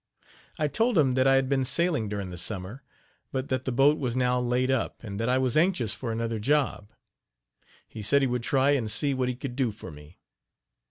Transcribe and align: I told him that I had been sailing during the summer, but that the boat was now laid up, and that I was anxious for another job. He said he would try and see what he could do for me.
I 0.57 0.67
told 0.67 0.97
him 0.97 1.13
that 1.13 1.27
I 1.27 1.35
had 1.35 1.47
been 1.47 1.63
sailing 1.63 2.09
during 2.09 2.31
the 2.31 2.37
summer, 2.39 2.81
but 3.31 3.49
that 3.49 3.65
the 3.65 3.71
boat 3.71 3.99
was 3.99 4.15
now 4.15 4.39
laid 4.39 4.71
up, 4.71 4.95
and 5.03 5.19
that 5.19 5.29
I 5.29 5.37
was 5.37 5.55
anxious 5.55 5.93
for 5.93 6.11
another 6.11 6.39
job. 6.39 6.89
He 7.87 8.01
said 8.01 8.23
he 8.23 8.27
would 8.27 8.41
try 8.41 8.71
and 8.71 8.89
see 8.89 9.13
what 9.13 9.29
he 9.29 9.35
could 9.35 9.55
do 9.55 9.69
for 9.71 9.91
me. 9.91 10.17